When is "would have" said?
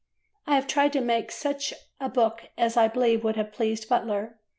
3.23-3.53